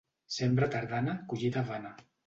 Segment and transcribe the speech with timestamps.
[0.37, 1.97] Sembra tardana, collita vana.